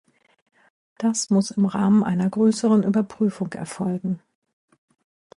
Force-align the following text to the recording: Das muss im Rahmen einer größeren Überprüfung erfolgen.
Das 0.97 1.29
muss 1.29 1.51
im 1.51 1.65
Rahmen 1.67 2.03
einer 2.03 2.27
größeren 2.27 2.81
Überprüfung 2.81 3.53
erfolgen. 3.53 4.19